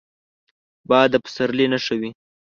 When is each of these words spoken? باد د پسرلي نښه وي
باد 0.89 1.07
د 1.11 1.15
پسرلي 1.23 1.65
نښه 1.71 1.95
وي 1.99 2.09